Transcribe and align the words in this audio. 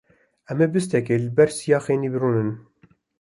Em 0.51 0.59
ê 0.65 0.67
bîstekê 0.73 1.15
li 1.21 1.29
ber 1.37 1.49
siya 1.57 1.79
xênî 1.85 2.09
rûnin. 2.21 2.49